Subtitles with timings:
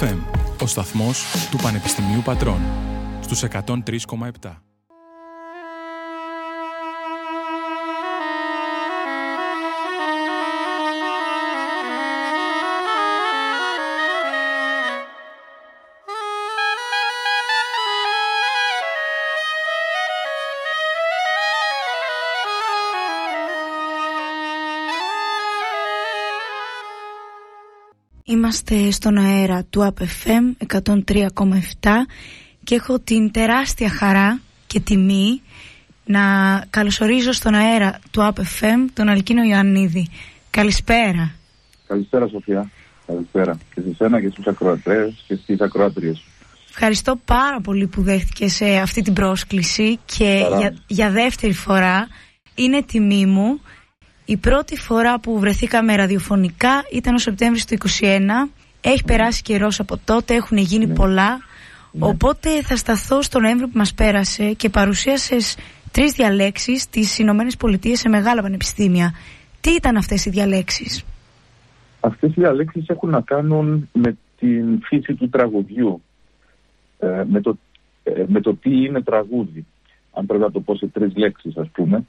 [0.00, 0.18] FM,
[0.62, 2.60] ο σταθμός του Πανεπιστημίου Πατρών,
[3.20, 4.71] στους 103,7.
[28.52, 31.26] Είμαστε στον αέρα του APFM 103,7
[32.64, 35.42] και έχω την τεράστια χαρά και τιμή
[36.04, 36.20] να
[36.70, 40.08] καλωσορίζω στον αέρα του APFM τον Αλκίνο Ιωαννίδη.
[40.50, 41.34] Καλησπέρα.
[41.86, 42.70] Καλησπέρα Σοφία.
[43.06, 46.22] Καλησπέρα και σε σένα και στους ακροατές και στις ακροατρίες.
[46.68, 52.08] Ευχαριστώ πάρα πολύ που δέχτηκες σε αυτή την πρόσκληση και για, για δεύτερη φορά
[52.54, 53.60] είναι τιμή μου
[54.32, 58.50] η πρώτη φορά που βρεθήκαμε ραδιοφωνικά ήταν ο Σεπτέμβρης του 2021.
[58.80, 60.94] Έχει περάσει καιρός από τότε, έχουν γίνει ναι.
[60.94, 61.30] πολλά.
[61.92, 62.06] Ναι.
[62.06, 65.56] Οπότε θα σταθώ στο Νοέμβριο που μας πέρασε και παρουσίασες
[65.92, 69.14] τρεις διαλέξεις στις Ηνωμένες Πολιτείες σε μεγάλα πανεπιστήμια.
[69.60, 71.04] Τι ήταν αυτές οι διαλέξεις;
[72.00, 76.02] Αυτές οι διαλέξεις έχουν να κάνουν με την φύση του τραγουδιού.
[76.98, 77.58] Ε, με, το,
[78.02, 79.66] ε, με το τι είναι τραγούδι.
[80.12, 82.04] Αν πρέπει να το πω σε τρεις λέξεις ας πούμε.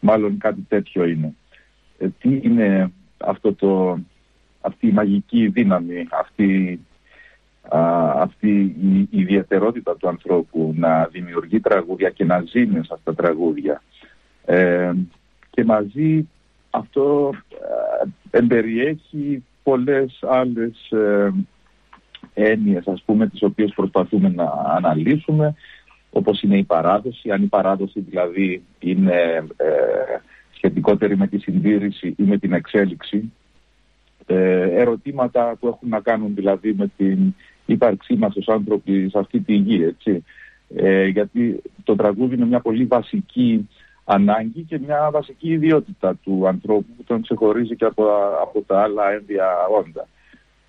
[0.00, 1.34] Μάλλον κάτι τέτοιο είναι.
[1.98, 3.98] Ε, τι είναι αυτό το,
[4.60, 6.80] αυτή η μαγική δύναμη, αυτή,
[8.14, 13.82] αυτή η, ιδιαιτερότητα του ανθρώπου να δημιουργεί τραγούδια και να ζει μέσα στα τραγούδια.
[14.44, 14.92] Ε,
[15.50, 16.28] και μαζί
[16.70, 21.32] αυτό ε, εμπεριέχει πολλές άλλες ε,
[22.34, 25.54] έννοιες ας πούμε τις οποίες προσπαθούμε να αναλύσουμε
[26.10, 29.46] όπως είναι η παράδοση, αν η παράδοση δηλαδή είναι
[30.58, 33.32] σχετικότερη με τη συντήρηση ή με την εξέλιξη.
[34.26, 37.34] Ε, ερωτήματα που έχουν να κάνουν δηλαδή με την
[37.66, 40.24] ύπαρξή μας ως άνθρωποι σε αυτή τη γη, έτσι.
[40.74, 43.68] Ε, γιατί το τραγούδι είναι μια πολύ βασική
[44.04, 48.04] ανάγκη και μια βασική ιδιότητα του ανθρώπου που τον ξεχωρίζει και από,
[48.42, 50.06] από τα άλλα ένδια όντα.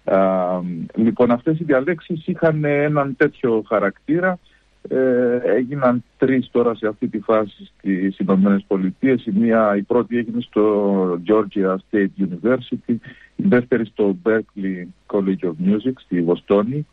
[0.04, 4.40] Ε, λοιπόν, αυτές οι διαλέξεις είχαν έναν τέτοιο χαρακτήρα
[4.88, 9.26] ε, έγιναν τρεις τώρα σε αυτή τη φάση στις Ηνωμένες Πολιτείες.
[9.26, 12.96] Η, μία, η πρώτη έγινε στο Georgia State University,
[13.36, 16.88] η δεύτερη στο Berkeley College of Music στη Βοστόνη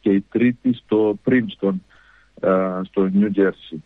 [0.00, 1.74] και η τρίτη στο Princeton
[2.82, 3.78] στο New Jersey.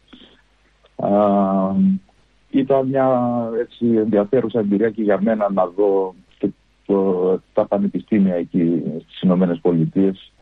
[2.51, 3.09] ήταν μια
[3.61, 6.49] έτσι, ενδιαφέρουσα εμπειρία και για μένα να δω και
[6.87, 10.33] το, τα πανεπιστήμια εκεί στις Ηνωμένες Πολιτείες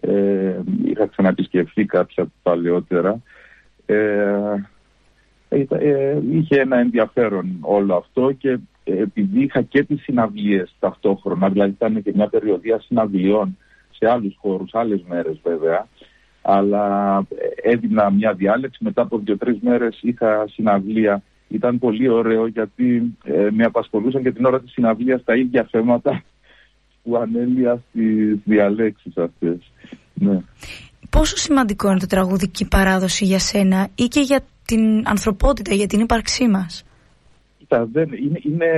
[0.00, 3.22] ε, είχα ξαναπισκεφθεί κάποια παλαιότερα.
[3.86, 4.54] Ε,
[5.48, 12.02] ε, είχε ένα ενδιαφέρον όλο αυτό και επειδή είχα και τις συναυλίες ταυτόχρονα, δηλαδή ήταν
[12.02, 13.56] και μια περιοδία συναυλιών
[13.90, 15.86] σε άλλους χώρους, άλλες μέρες βέβαια,
[16.42, 17.26] αλλά
[17.62, 21.22] έδινα μια διάλεξη, μετά από δύο-τρεις μέρες είχα συναυλία.
[21.48, 26.22] Ήταν πολύ ωραίο γιατί ε, με απασχολούσαν και την ώρα της συναυλίας τα ίδια θέματα
[27.04, 29.72] που ανέλυα στις διαλέξεις αυτές.
[30.14, 30.40] Ναι.
[31.10, 36.00] Πόσο σημαντικό είναι το τραγουδική παράδοση για σένα ή και για την ανθρωπότητα, για την
[36.00, 36.84] ύπαρξή μας;
[37.58, 38.68] Κοίτα, δεν, είναι, είναι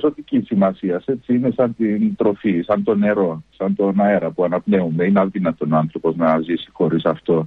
[0.00, 1.02] ζωτική σημασία.
[1.04, 1.34] Έτσι.
[1.34, 5.04] Είναι σαν την τροφή, σαν το νερό, σαν τον αέρα που αναπνέουμε.
[5.04, 7.46] Είναι αδύνατον ο άνθρωπος να ζήσει χωρίς αυτό.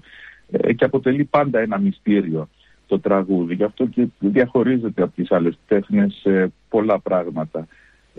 [0.52, 2.50] Ε, και αποτελεί πάντα ένα μυστήριο
[2.88, 3.54] το τραγούδι.
[3.54, 7.68] Γι' αυτό και διαχωρίζεται από τις άλλες τέχνες σε πολλά πράγματα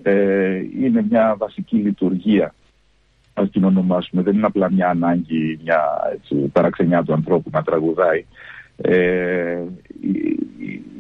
[0.03, 2.55] ε, είναι μια βασική λειτουργία
[3.35, 4.23] ας την ονομάσουμε.
[4.23, 5.81] Δεν είναι απλά μια ανάγκη, μια
[6.13, 8.25] έτσι, παραξενιά του ανθρώπου να τραγουδάει.
[8.77, 9.63] Ε,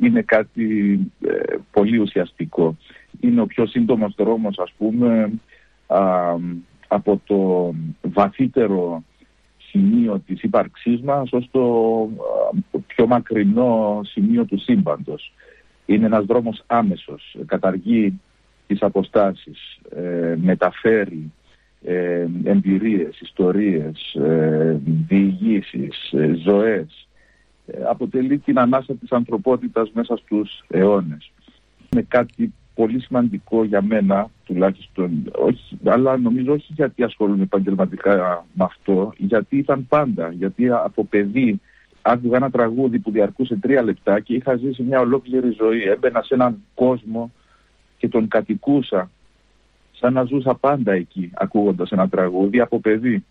[0.02, 2.76] είναι κάτι ε, πολύ ουσιαστικό.
[3.20, 5.32] Είναι ο πιο σύντομος δρόμος, ας πούμε,
[6.88, 9.02] από το βαθύτερο
[9.70, 11.62] σημείο της ύπαρξής μας ως το
[12.86, 15.32] πιο μακρινό σημείο του σύμπαντος.
[15.86, 17.36] Είναι ένας δρόμος άμεσος.
[17.46, 18.20] Καταργεί
[18.68, 21.32] τις αποστάσεις, ε, μεταφέρει
[21.82, 27.08] ε, εμπειρίες, ιστορίες, ε, διηγήσεις, ε, ζωές.
[27.66, 31.30] Ε, αποτελεί την ανάσα της ανθρωπότητας μέσα στους αιώνες.
[31.92, 38.64] Είναι κάτι πολύ σημαντικό για μένα τουλάχιστον, όχι, αλλά νομίζω όχι γιατί ασχολούμαι επαγγελματικά με
[38.64, 41.60] αυτό, γιατί ήταν πάντα, γιατί από παιδί
[42.02, 45.82] άκουγα ένα τραγούδι που διαρκούσε τρία λεπτά και είχα ζήσει μια ολόκληρη ζωή.
[45.82, 47.32] Έμπαινα σε έναν κόσμο
[47.98, 49.10] και τον κατοικούσα
[49.92, 53.24] σαν να ζούσα πάντα εκεί ακούγοντας ένα τραγούδι από παιδί.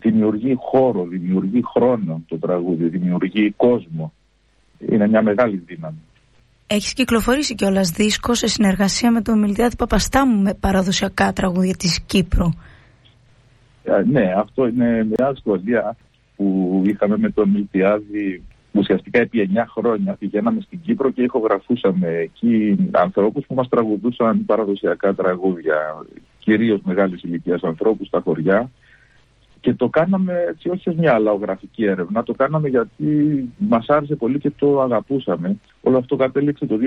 [0.00, 4.12] Δημιουργεί χώρο, δημιουργεί χρόνο το τραγούδι, δημιουργεί κόσμο.
[4.88, 5.98] Είναι μια μεγάλη δύναμη.
[6.66, 12.48] Έχεις κυκλοφορήσει κιόλας δίσκος σε συνεργασία με τον Μιλτιάδη Παπαστάμου με παραδοσιακά τραγούδια της Κύπρου;
[13.84, 15.96] Ε, ναι, αυτό είναι μια σχολεία
[16.36, 18.42] που είχαμε με τον Μιλτιάδη
[18.74, 25.14] ουσιαστικά επί 9 χρόνια πηγαίναμε στην Κύπρο και ηχογραφούσαμε εκεί ανθρώπους που μας τραγουδούσαν παραδοσιακά
[25.14, 25.76] τραγούδια,
[26.38, 28.70] κυρίως μεγάλης ηλικίας ανθρώπους στα χωριά
[29.60, 33.04] και το κάναμε έτσι όχι ως μια λαογραφική έρευνα, το κάναμε γιατί
[33.58, 35.56] μας άρεσε πολύ και το αγαπούσαμε.
[35.80, 36.78] Όλο αυτό κατέληξε το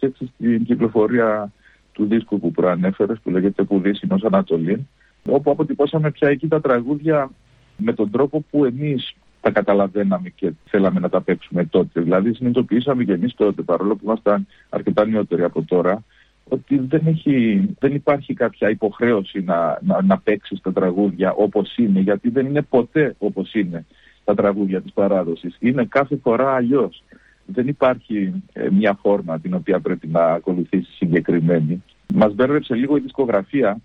[0.00, 1.52] 2006 στην κυκλοφορία
[1.92, 4.80] του δίσκου που προανέφερες που λέγεται Πουδήσινος Ανατολήν
[5.28, 7.30] όπου αποτυπώσαμε πια εκεί τα τραγούδια
[7.76, 9.14] με τον τρόπο που εμείς
[9.44, 12.00] τα καταλαβαίναμε και θέλαμε να τα παίξουμε τότε.
[12.00, 16.04] Δηλαδή συνειδητοποιήσαμε και εμείς τότε, παρόλο που ήμασταν αρκετά νεότεροι από τώρα,
[16.48, 22.00] ότι δεν, έχει, δεν υπάρχει κάποια υποχρέωση να, να, να παίξεις τα τραγούδια όπως είναι,
[22.00, 23.84] γιατί δεν είναι ποτέ όπως είναι
[24.24, 25.56] τα τραγούδια της παράδοσης.
[25.60, 27.02] Είναι κάθε φορά αλλιώς.
[27.46, 31.82] Δεν υπάρχει ε, μια φόρμα την οποία πρέπει να ακολουθήσει συγκεκριμένη.
[32.14, 33.80] Μας μπέρδεψε λίγο η δισκογραφία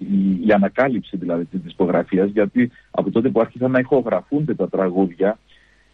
[0.00, 5.38] η, η ανακάλυψη δηλαδή της δισκογραφίας γιατί από τότε που άρχισαν να ηχογραφούνται τα τραγούδια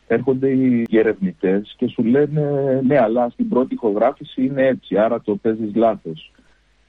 [0.06, 2.42] έρχονται οι ερευνητέ και σου λένε
[2.86, 6.30] ναι αλλά στην πρώτη ηχογράφηση είναι έτσι άρα το παίζεις λάθος.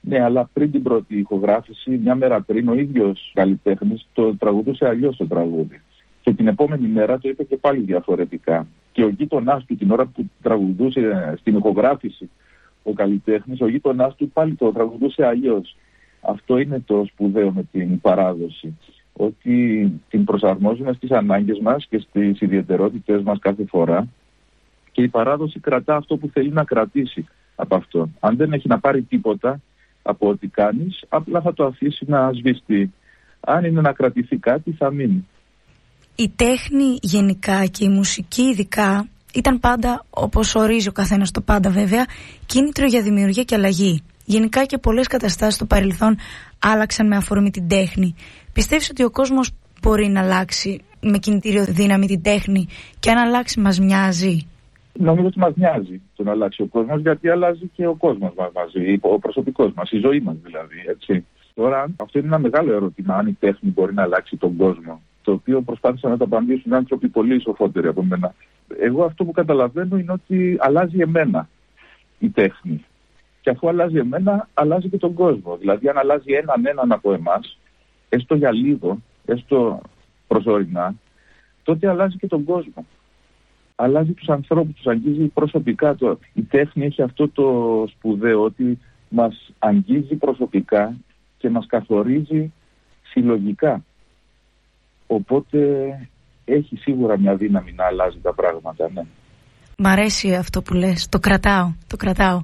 [0.00, 5.16] Ναι, αλλά πριν την πρώτη ηχογράφηση, μια μέρα πριν, ο ίδιος καλλιτέχνης το τραγουδούσε αλλιώς
[5.16, 5.80] το τραγούδι.
[6.22, 8.66] Και την επόμενη μέρα το είπε και πάλι διαφορετικά.
[8.92, 12.30] Και ο γείτονάς του την ώρα που τραγουδούσε στην ηχογράφηση
[12.82, 15.76] ο καλλιτέχνης, ο γείτονάς του πάλι το τραγουδούσε αλλιώς.
[16.20, 18.78] Αυτό είναι το σπουδαίο με την παράδοση.
[19.12, 24.08] Ότι την προσαρμόζουμε στις ανάγκες μας και στις ιδιαιτερότητες μας κάθε φορά
[24.92, 27.26] και η παράδοση κρατά αυτό που θέλει να κρατήσει
[27.56, 28.08] από αυτό.
[28.20, 29.60] Αν δεν έχει να πάρει τίποτα
[30.02, 32.92] από ό,τι κάνεις, απλά θα το αφήσει να σβηστεί.
[33.40, 35.26] Αν είναι να κρατηθεί κάτι θα μείνει.
[36.16, 41.70] Η τέχνη γενικά και η μουσική ειδικά ήταν πάντα, όπως ορίζει ο καθένας το πάντα
[41.70, 42.06] βέβαια,
[42.46, 44.02] κίνητρο για δημιουργία και αλλαγή.
[44.34, 46.16] Γενικά και πολλές καταστάσεις στο παρελθόν
[46.58, 48.14] άλλαξαν με αφορμή την τέχνη.
[48.52, 49.50] Πιστεύεις ότι ο κόσμος
[49.82, 52.66] μπορεί να αλλάξει με κινητήριο δύναμη την τέχνη;
[53.00, 54.46] Και αν αλλάξει μας μοιάζει.
[54.92, 58.50] Νομίζω ότι μας μοιάζει το να αλλάξει ο κόσμος, γιατί αλλάζει και ο κόσμος μα
[58.54, 60.84] μαζί, ο προσωπικός μας, η ζωή μας δηλαδή.
[60.86, 61.24] Έτσι.
[61.54, 65.02] Τώρα, αυτό είναι ένα μεγάλο ερώτημα, αν η τέχνη μπορεί να αλλάξει τον κόσμο.
[65.22, 68.34] Το οποίο προσπάθησαν να το απαντήσουν άνθρωποι πολύ σοφότεροι από μένα.
[68.80, 71.48] Εγώ αυτό που καταλαβαίνω είναι ότι αλλάζει εμένα
[72.18, 72.84] η τέχνη.
[73.48, 75.56] Και αφού αλλάζει εμένα, αλλάζει και τον κόσμο.
[75.56, 77.58] Δηλαδή, αν αλλάζει έναν έναν από εμάς,
[78.08, 79.80] έστω για λίγο, έστω
[80.26, 80.94] προσωρινά,
[81.62, 82.86] τότε αλλάζει και τον κόσμο.
[83.76, 85.94] Αλλάζει τους ανθρώπους, τους αγγίζει προσωπικά.
[85.94, 86.18] Το...
[86.34, 87.46] Η τέχνη έχει αυτό το
[87.88, 88.78] σπουδαίο ότι
[89.08, 90.96] μας αγγίζει προσωπικά
[91.38, 92.52] και μας καθορίζει
[93.02, 93.84] συλλογικά.
[95.06, 95.88] Οπότε
[96.44, 99.02] έχει σίγουρα μια δύναμη να αλλάζει τα πράγματα, ναι.
[99.76, 102.42] Μ' αρέσει αυτό που λες, το κρατάω, το κρατάω.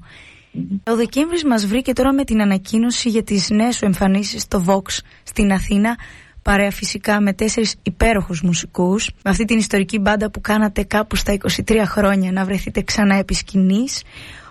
[0.86, 4.98] Ο Δεκέμβρης μας βρήκε τώρα με την ανακοίνωση για τις νέες σου εμφανίσεις στο Vox
[5.22, 5.96] στην Αθήνα.
[6.42, 9.10] Παρέα φυσικά με τέσσερις υπέροχους μουσικούς.
[9.24, 11.36] Με αυτή την ιστορική μπάντα που κάνατε κάπου στα
[11.66, 14.02] 23 χρόνια να βρεθείτε ξανά επί σκηνής.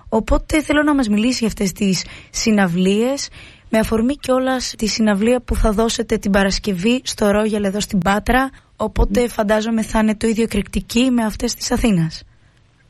[0.09, 3.29] Οπότε θέλω να μας μιλήσει για αυτές τις συναυλίες.
[3.69, 8.49] Με αφορμή κιόλας τη συναυλία που θα δώσετε την Παρασκευή στο Ρόγιαλ εδώ στην Πάτρα.
[8.75, 12.23] Οπότε φαντάζομαι θα είναι το ίδιο εκρηκτική με αυτές της Αθήνας.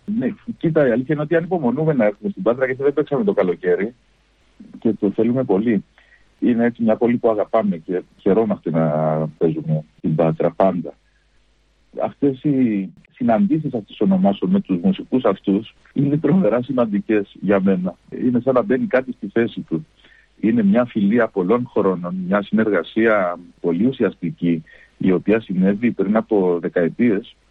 [0.05, 3.33] Ναι, κοίτα, η αλήθεια είναι ότι ανυπομονούμε να έρθουμε στην Πάτρα γιατί δεν παίξαμε το
[3.33, 3.93] καλοκαίρι
[4.79, 5.83] και το θέλουμε πολύ.
[6.39, 8.87] Είναι έτσι μια πόλη που αγαπάμε και χαιρόμαστε να
[9.37, 10.93] παίζουμε στην Πάτρα πάντα.
[12.03, 17.95] Αυτές οι συναντήσεις αυτή τη ονομάσεων με τους μουσικούς αυτούς είναι τρομερά σημαντικές για μένα.
[18.09, 19.85] Είναι σαν να μπαίνει κάτι στη θέση του.
[20.39, 24.63] Είναι μια φιλία πολλών χρόνων, μια συνεργασία πολύ ουσιαστική,
[24.97, 27.42] η οποία συνέβη πριν από δεκαετίες ε,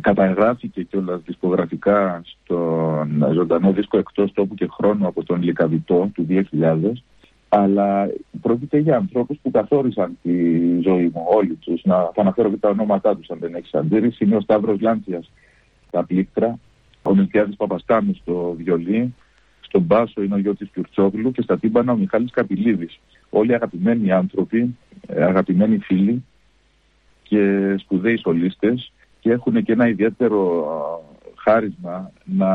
[0.00, 6.92] καταγράφηκε κιόλας δισκογραφικά στον ζωντανό δίσκο εκτός τόπου και χρόνου από τον Λικαβητό του 2000
[7.48, 8.08] αλλά
[8.40, 10.32] πρόκειται για ανθρώπους που καθόρισαν τη
[10.80, 11.84] ζωή μου όλοι τους.
[11.84, 14.24] Να θα αναφέρω και τα ονόματά τους αν δεν έχεις αντίρρηση.
[14.24, 15.30] Είναι ο Σταύρος Λάντσιας
[15.88, 16.58] στα πλήκτρα.
[17.02, 19.14] Ο Μιλτιάδης Παπαστάνου στο βιολί.
[19.60, 23.00] Στον μπάσο είναι ο Γιώτης Κιουρτσόγλου και στα τύμπανα ο Μιχάλης Καπηλίδης.
[23.30, 26.24] Όλοι αγαπημένοι άνθρωποι ε, αγαπημένοι φίλοι
[27.22, 28.92] και σπουδαίοι σολίστες
[29.26, 30.64] και έχουν και ένα ιδιαίτερο
[31.36, 32.50] χάρισμα να,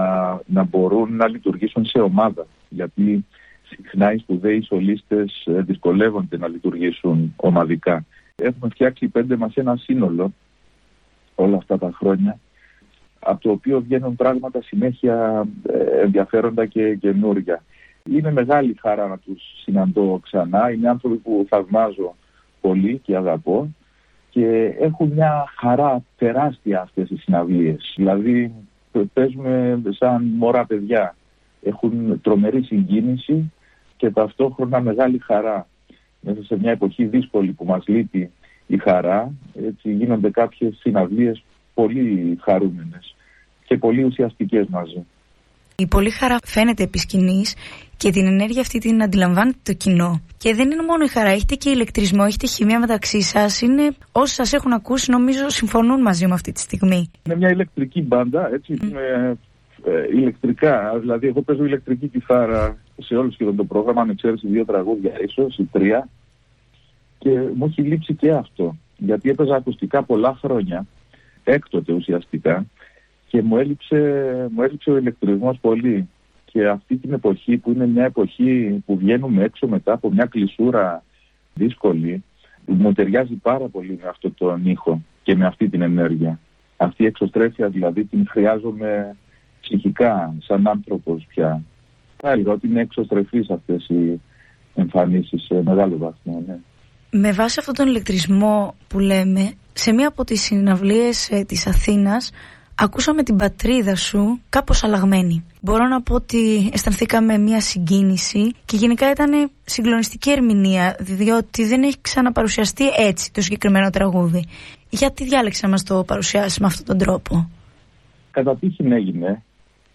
[0.46, 2.48] να μπορούν να λειτουργήσουν σε ομάδα.
[2.70, 3.26] Γιατί
[3.64, 8.06] συχνά οι σπουδαίοι σολίστες ε, δυσκολεύονται να λειτουργήσουν ομαδικά.
[8.36, 10.34] Έχουμε φτιάξει πέντε μας ένα σύνολο
[11.36, 12.40] όλα αυτά τα χρόνια
[13.20, 17.64] από το οποίο βγαίνουν πράγματα συνέχεια ε, ενδιαφέροντα και καινούργια.
[18.10, 20.72] Είναι μεγάλη χαρά να τους συναντώ ξανά.
[20.72, 22.16] Είναι άνθρωποι που θαυμάζω
[22.62, 23.70] πολύ και αγαπώ
[24.32, 27.94] και έχουν μια χαρά τεράστια αυτές οι συναυλίες.
[27.96, 28.54] Δηλαδή
[29.14, 31.16] παίζουμε σαν μωρά παιδιά.
[31.64, 33.52] Έχουν τρομερή συγκίνηση
[33.98, 35.68] και ταυτόχρονα μεγάλη χαρά.
[36.22, 38.32] μέσα σε μια εποχή δύσκολη που μας λείπει
[38.68, 43.16] η χαρά, έτσι γίνονται κάποιες συναυλίες πολύ χαρούμενες
[43.66, 45.06] και πολύ ουσιαστικές μαζί.
[45.82, 47.56] Η πολύ χαρά φαίνεται επί σκηνής
[47.98, 50.22] και την ενέργεια αυτή την αντιλαμβάνεται το κοινό.
[50.38, 53.62] Και δεν είναι μόνο η χαρά, έχετε και ηλεκτρισμό, έχετε χημεία μεταξύ σας.
[53.62, 57.12] Είναι όσοι σας έχουν ακούσει, νομίζω συμφωνούν μαζί μου αυτή τη στιγμή.
[57.26, 58.78] Είναι μια ηλεκτρική μπάντα, έτσι.
[58.82, 58.90] Mm.
[58.92, 59.38] Με,
[59.84, 60.98] ε, ηλεκτρικά.
[61.00, 64.02] Δηλαδή, εγώ παίζω ηλεκτρική κιθάρα σε όλο σχεδόν το πρόγραμμα.
[64.02, 66.10] Αν ξέρει δύο τραγούδια, ίσως ή τρία.
[67.18, 68.76] Και μου έχει λείψει και αυτό.
[68.98, 70.86] Γιατί έπαιζα ακουστικά πολλά χρόνια,
[71.44, 72.66] έκτοτε ουσιαστικά,
[73.32, 73.98] και μου έλειψε,
[74.52, 76.10] μου έλειψε ο ηλεκτρισμός πολύ
[76.46, 81.04] και αυτή την εποχή που είναι μια εποχή που βγαίνουμε έξω μετά από μια κλεισούρα
[81.54, 82.24] δύσκολη
[82.66, 86.40] μου ταιριάζει πάρα πολύ με αυτό το ήχο και με αυτή την ενέργεια.
[86.78, 89.16] Αυτή η εξωστρέφεια δηλαδή την χρειάζομαι
[89.62, 91.62] ψυχικά σαν άνθρωπος πια.
[92.18, 94.22] Θα έλεγα ότι είναι εξωστρεφείς αυτές οι
[94.76, 96.44] εμφανίσεις σε μεγάλο βαθμό.
[96.48, 96.58] Ναι.
[97.12, 102.32] Με βάση αυτόν τον ηλεκτρισμό που λέμε, σε μία από τις συναυλίες ε, της Αθήνας
[102.76, 105.46] ακούσαμε την πατρίδα σου κάπως αλλαγμένη.
[105.62, 111.98] Μπορώ να πω ότι αισθανθήκαμε μια συγκίνηση και γενικά ήταν συγκλονιστική ερμηνεία, διότι δεν έχει
[112.02, 114.46] ξαναπαρουσιαστεί έτσι το συγκεκριμένο τραγούδι.
[114.90, 117.50] Γιατί διάλεξε να μας το παρουσιάσει με αυτόν τον τρόπο;
[118.32, 119.44] Κατά τύχη έγινε.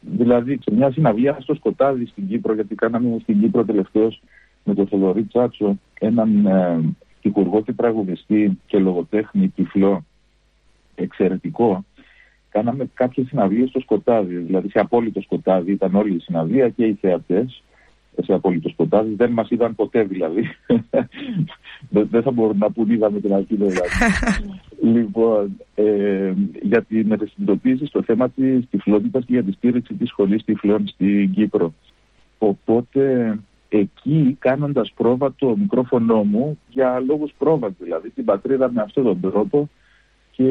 [0.00, 4.08] Δηλαδή, σε μια συναυλία στο Σκοτάδι στην Κύπρο, γιατί κάναμε στην Κύπρο τελευταίο
[4.64, 10.04] με τον Θοδωρή Τσάτσο, έναν ε, και τραγουδιστή και λογοτέχνη τυφλό
[10.94, 11.84] εξαιρετικό
[12.56, 14.36] κάναμε κάποιες συναυλίες στο σκοτάδι.
[14.36, 17.62] Δηλαδή σε απόλυτο σκοτάδι ήταν όλη η συναυλία και οι θεατές.
[18.22, 19.14] Σε απόλυτο σκοτάδι.
[19.14, 20.50] Δεν μας είδαν ποτέ δηλαδή.
[22.10, 23.80] Δεν θα μπορούν να πούν είδαμε την αρχή δηλαδή.
[24.94, 26.32] λοιπόν, ε,
[26.62, 31.32] για την συνειδητοποίηση στο θέμα της τυφλότητας και για τη στήριξη της σχολής τυφλών στην
[31.32, 31.74] Κύπρο.
[32.38, 33.34] Οπότε
[33.68, 39.20] εκεί κάνοντας πρόβα το μικρόφωνο μου για λόγους πρόβα δηλαδή την πατρίδα με αυτόν τον
[39.20, 39.68] τρόπο
[40.36, 40.50] και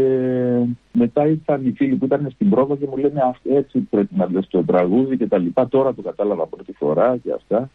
[0.93, 4.47] μετά ήρθαν οι φίλοι που ήταν στην πρόβα και μου λένε έτσι πρέπει να λες
[4.47, 5.67] το τραγούδι και τα λοιπά.
[5.67, 7.69] Τώρα το κατάλαβα πρώτη φορά και αυτά.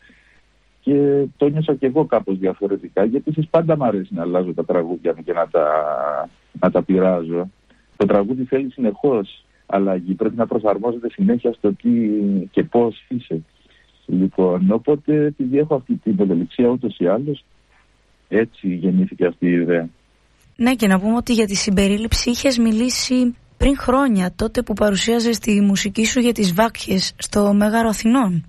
[0.80, 4.64] Και το νιώσα και εγώ κάπως διαφορετικά γιατί εσείς πάντα μου αρέσει να αλλάζω τα
[4.64, 5.66] τραγούδια μου και να τα,
[6.60, 7.50] να τα πειράζω.
[7.96, 10.14] Το τραγούδι θέλει συνεχώς αλλαγή.
[10.14, 11.90] Πρέπει να προσαρμόζεται συνέχεια στο τι
[12.50, 13.42] και πώς είσαι.
[14.06, 17.44] Λοιπόν, οπότε επειδή έχω αυτή την ευελιξία ούτως ή άλλως,
[18.28, 19.88] έτσι γεννήθηκε αυτή η ιδέα.
[20.62, 25.38] Ναι και να πούμε ότι για τη συμπερίληψη είχες μιλήσει πριν χρόνια τότε που παρουσίαζες
[25.38, 28.46] τη μουσική σου για τις βάκχες στο Μέγαρο Αθηνών.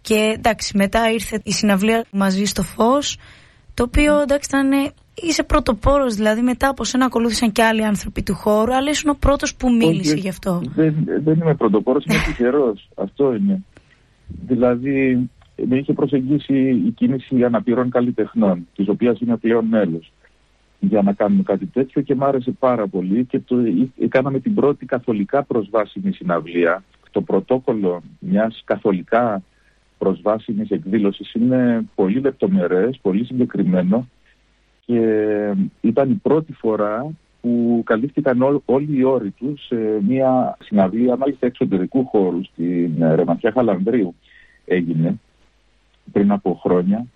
[0.00, 3.18] Και εντάξει μετά ήρθε η συναυλία μαζί στο φως
[3.74, 8.34] το οποίο εντάξει ήταν είσαι πρωτοπόρος δηλαδή μετά από σένα ακολούθησαν και άλλοι άνθρωποι του
[8.34, 10.62] χώρου αλλά ήσουν ο πρώτος που μίλησε γι' αυτό.
[10.74, 10.94] Δεν,
[11.24, 12.88] δεν είμαι πρωτοπόρος, είμαι τυχερός.
[12.94, 13.62] αυτό είναι.
[14.46, 15.28] Δηλαδή
[15.66, 16.54] με είχε προσεγγίσει
[16.86, 20.12] η κίνηση αναπηρών καλλιτεχνών της οποίας είμαι πλέον μέλος
[20.86, 23.56] για να κάνουμε κάτι τέτοιο και μου άρεσε πάρα πολύ και το,
[24.08, 26.84] κάναμε την πρώτη καθολικά προσβάσιμη συναυλία.
[27.10, 29.42] Το πρωτόκολλο μιας καθολικά
[29.98, 34.08] προσβάσιμης εκδήλωσης είναι πολύ λεπτομερές, πολύ συγκεκριμένο
[34.86, 35.00] και
[35.80, 39.76] ήταν η πρώτη φορά που καλύφθηκαν όλοι οι όροι του σε
[40.08, 44.14] μια συναυλία μάλιστα εξωτερικού χώρου στην Ρεμαθιά Χαλανδρίου
[44.64, 45.20] έγινε
[46.12, 47.06] πριν από χρόνια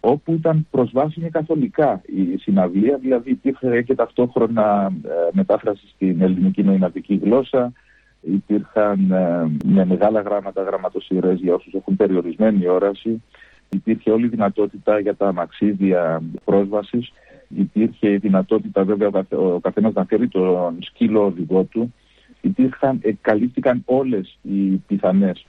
[0.00, 7.20] όπου ήταν προσβάσιμη καθολικά η συναυλία, δηλαδή υπήρχε και ταυτόχρονα ε, μετάφραση στην ελληνική νοηματική
[7.22, 7.72] γλώσσα,
[8.20, 13.22] υπήρχαν ε, με μεγάλα γράμματα γραμματοσυρές για όσους έχουν περιορισμένη όραση,
[13.68, 17.12] υπήρχε όλη η δυνατότητα για τα μαξίδια πρόσβασης,
[17.48, 21.94] υπήρχε η δυνατότητα βέβαια ο καθένας να φέρει τον σκύλο οδηγό του,
[22.40, 25.46] υπήρχαν, καλύφθηκαν όλες οι πιθανές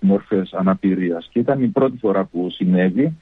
[0.00, 1.28] μορφές αναπηρίας.
[1.32, 3.16] Και ήταν η πρώτη φορά που συνέβη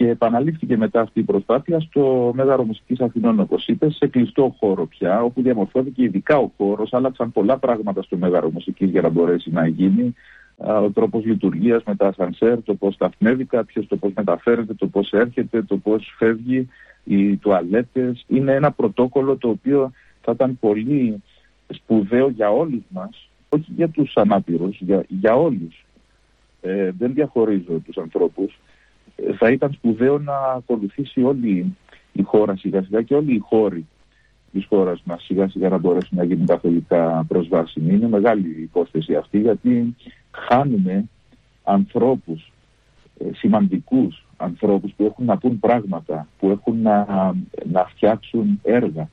[0.00, 4.86] και επαναλήφθηκε μετά αυτή η προσπάθεια στο Μέγαρο Μουσικής Αθηνών, όπως είπες, σε κλειστό χώρο
[4.86, 6.92] πια, όπου διαμορφώθηκε ειδικά ο χώρος.
[6.92, 10.14] Άλλαξαν πολλά πράγματα στο Μέγαρο Μουσικής για να μπορέσει να γίνει.
[10.56, 15.12] Ο τρόπος λειτουργίας με τα ασανσέρ, το πώς σταθμεύει κάποιος, το πώς μεταφέρεται, το πώς
[15.12, 16.68] έρχεται, το πώς φεύγει,
[17.04, 18.24] οι τουαλέτες.
[18.28, 19.90] Είναι ένα πρωτόκολλο το οποίο
[20.20, 21.22] θα ήταν πολύ
[21.68, 25.84] σπουδαίο για όλους μας, όχι για τους ανάπηρους, για, για όλους.
[26.60, 28.58] Ε, δεν διαχωρίζω τους ανθρώπους
[29.42, 31.76] θα ήταν σπουδαίο να ακολουθήσει όλη
[32.12, 33.86] η χώρα σιγά σιγά και όλοι οι χώροι
[34.52, 37.94] της χώρας μας σιγά σιγά να μπορέσουν να γίνουν καθολικά προσβάσιμοι.
[37.94, 39.96] Είναι μεγάλη υπόθεση αυτή γιατί
[40.30, 41.08] χάνουμε
[41.64, 42.52] ανθρώπους,
[43.18, 47.06] ε, σημαντικούς ανθρώπους που έχουν να πούν πράγματα, που έχουν να,
[47.64, 49.08] να φτιάξουν έργα,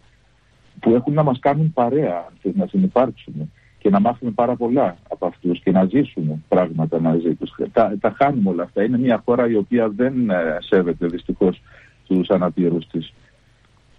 [0.80, 3.52] που έχουν να μας κάνουν παρέα, να συνεπάρξουν
[3.88, 7.52] και να μάθουμε πάρα πολλά από αυτούς και να ζήσουμε πράγματα μαζί τους.
[7.72, 8.84] Τα, τα χάνουμε όλα αυτά.
[8.84, 11.62] Είναι μια χώρα η οποία δεν ε, σέβεται δυστυχώς
[12.04, 13.14] στους αναπήρους της.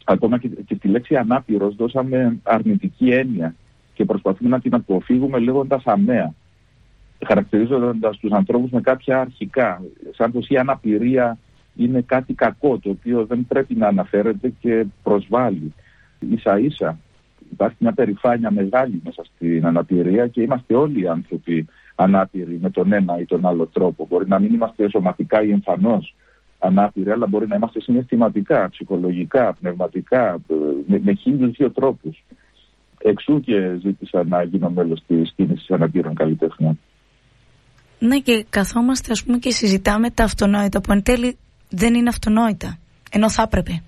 [0.05, 3.55] Ακόμα και, και στη λέξη ανάπηρος δώσαμε αρνητική έννοια
[3.95, 6.35] και προσπαθούμε να την αποφύγουμε λέγοντας αμαία
[7.27, 11.39] χαρακτηρίζοντας τους ανθρώπους με κάποια αρχικά, σαν πως η αναπηρία
[11.77, 15.75] είναι κάτι κακό το οποίο δεν πρέπει να αναφέρεται και προσβάλλει.
[16.31, 16.99] Ίσα ίσα
[17.53, 22.93] υπάρχει μια περηφάνεια μεγάλη μέσα στην αναπηρία και είμαστε όλοι οι άνθρωποι ανάπηροι με τον
[22.93, 24.07] ένα ή τον άλλο τρόπο.
[24.11, 26.15] Μπορεί να μην είμαστε σωματικά ή εμφανώς
[26.59, 30.39] ανάπηροι, αλλά μπορεί να είμαστε συναισθηματικά, ψυχολογικά, πνευματικά,
[30.87, 32.25] με, με χίλιους δύο τρόπους.
[32.99, 36.79] Εξού και ζήτησα να γίνω μέλος της κίνησης αναπήρων καλλιτέχνων.
[37.99, 41.37] Ναι και καθόμαστε ας πούμε και συζητάμε τα αυτονόητα που εν τέλει
[41.71, 42.79] δεν είναι αυτονόητα,
[43.11, 43.83] ενώ θα έπρεπε.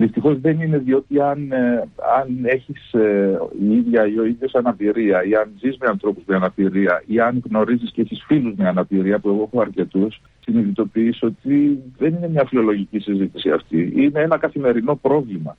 [0.00, 1.88] Δυστυχώς δεν είναι διότι αν, ε,
[2.18, 6.36] αν έχεις ε, η ίδια ή ο ίδιος αναπηρία ή αν ζεις με ανθρώπους με
[6.36, 11.82] αναπηρία ή αν γνωρίζεις και έχεις φίλους με αναπηρία που εγώ έχω αρκετούς συνειδητοποιείς ότι
[11.98, 13.92] δεν είναι μια φιλολογική συζήτηση αυτή.
[13.96, 15.56] Είναι ένα καθημερινό πρόβλημα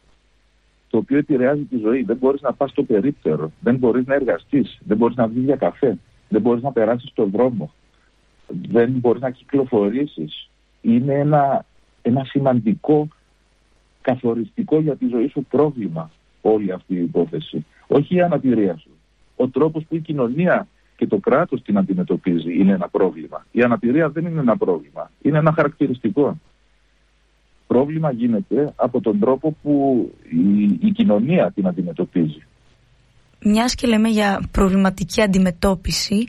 [0.90, 2.04] το οποίο επηρεάζει τη ζωή.
[2.04, 5.56] Δεν μπορείς να πας στο περίπτερο, δεν μπορείς να εργαστείς, δεν μπορείς να βγεις για
[5.56, 5.98] καφέ,
[6.30, 7.74] δεν μπορείς να περάσεις στον δρόμο,
[8.48, 10.50] δεν μπορείς να κυκλοφορήσεις.
[10.82, 11.66] Είναι ένα,
[12.02, 13.08] ένα σημαντικό
[14.02, 17.66] καθοριστικό για τη ζωή σου πρόβλημα όλη αυτή η υπόθεση.
[17.88, 18.90] Όχι η αναπηρία σου.
[19.36, 23.46] Ο τρόπος που η κοινωνία και το κράτος την αντιμετωπίζει είναι ένα πρόβλημα.
[23.52, 25.12] Η αναπηρία δεν είναι ένα πρόβλημα.
[25.22, 26.40] Είναι ένα χαρακτηριστικό.
[27.68, 32.46] Πρόβλημα γίνεται από τον τρόπο που η, η κοινωνία την αντιμετωπίζει.
[33.44, 36.28] Μιας και λέμε για προβληματική αντιμετώπιση,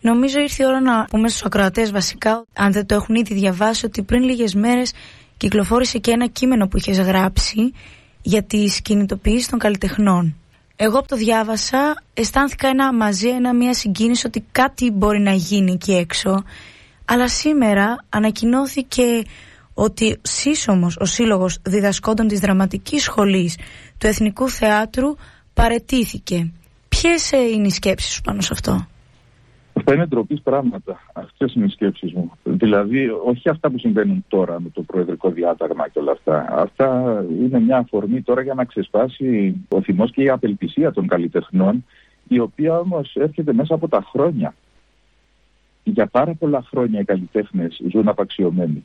[0.00, 3.86] νομίζω ήρθε η ώρα να πούμε στους ακροατές βασικά, αν δεν το έχουν ήδη διαβάσει,
[3.86, 4.92] ότι πριν λίγες μέρες
[5.36, 7.72] κυκλοφόρησε και ένα κείμενο που είχες γράψει
[8.22, 10.36] για τις κινητοποιήσεις των καλλιτεχνών.
[10.76, 15.72] Εγώ που το διάβασα αισθάνθηκα ένα μαζί, ένα μια συγκίνηση ότι κάτι μπορεί να γίνει
[15.72, 16.44] εκεί έξω.
[17.04, 19.22] Αλλά σήμερα ανακοινώθηκε
[19.74, 23.56] ότι ο Σύσσωμος, ο Σύλλογος Διδασκόντων της Δραματικής Σχολής
[23.98, 25.14] του Εθνικού Θεάτρου
[25.54, 26.52] παρετήθηκε.
[26.88, 28.86] Ποιες είναι οι σκέψεις σου πάνω σε αυτό;
[29.78, 31.00] Αυτά είναι ντροπής πράγματα.
[31.12, 32.32] Αυτές είναι οι σκέψεις μου.
[32.42, 36.46] Δηλαδή, όχι αυτά που συμβαίνουν τώρα με το προεδρικό διάταγμα και όλα αυτά.
[36.50, 41.84] Αυτά είναι μια αφορμή τώρα για να ξεσπάσει ο θυμός και η απελπισία των καλλιτεχνών,
[42.28, 44.54] η οποία όμως έρχεται μέσα από τα χρόνια.
[45.84, 48.84] Για πάρα πολλά χρόνια οι καλλιτέχνες ζουν απαξιωμένοι.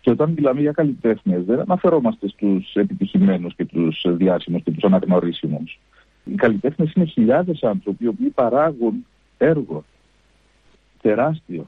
[0.00, 5.78] Και όταν μιλάμε για καλλιτέχνες, δεν αναφερόμαστε στους επιτυχημένους και τους διάσημους και τους αναγνωρίσιμους.
[6.24, 9.04] Οι καλλιτέχνες είναι χιλιάδες άνθρωποι οι οποίοι παράγουν
[9.38, 9.84] έργο
[11.02, 11.66] τεράστιο.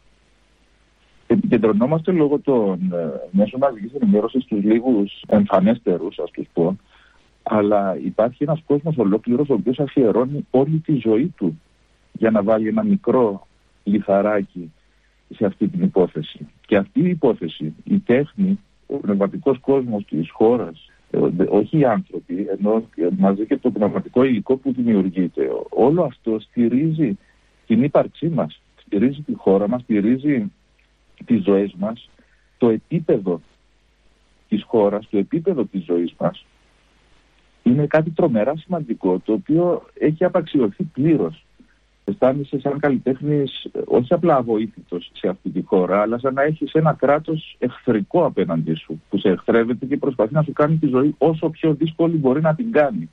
[1.26, 6.76] Επικεντρωνόμαστε λόγω των ε, μέσων μαζικής ενημέρωσης στους λίγους εμφανέστερους, ας τους πω,
[7.42, 11.60] αλλά υπάρχει ένας κόσμος ολόκληρος ο οποίος αφιερώνει όλη τη ζωή του
[12.12, 13.46] για να βάλει ένα μικρό
[13.84, 14.72] λιθαράκι
[15.34, 16.46] σε αυτή την υπόθεση.
[16.66, 22.46] Και αυτή η υπόθεση, η τέχνη, ο πνευματικός κόσμος της χώρας, ε, όχι οι άνθρωποι,
[22.58, 22.82] ενώ
[23.18, 27.18] μαζί και το πνευματικό υλικό που δημιουργείται, όλο αυτό στηρίζει
[27.68, 30.52] την ύπαρξή μας, στηρίζει τη χώρα μας, στηρίζει
[31.24, 32.08] τις ζωές μας,
[32.58, 33.40] το επίπεδο
[34.48, 36.44] της χώρας, το επίπεδο της ζωής μας
[37.62, 41.44] είναι κάτι τρομερά σημαντικό το οποίο έχει απαξιωθεί πλήρως.
[42.04, 46.92] Αισθάνεσαι σαν καλλιτέχνης όχι απλά αβοήθητος σε αυτή τη χώρα, αλλά σαν να έχεις ένα
[46.92, 51.48] κράτος εχθρικό απέναντί σου, που σε εχθρεύεται και προσπαθεί να σου κάνει τη ζωή όσο
[51.48, 53.10] πιο δύσκολη μπορεί να την κάνει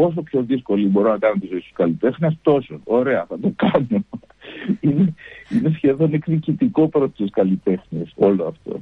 [0.00, 2.80] όσο πιο δύσκολη μπορώ να κάνω τη ζωή στους καλλιτέχνες, τόσο.
[2.84, 4.04] Ωραία, θα το κάνω.
[4.80, 5.14] είναι,
[5.50, 8.80] είναι σχεδόν εκδικητικό προς τους καλλιτέχνες όλο αυτό.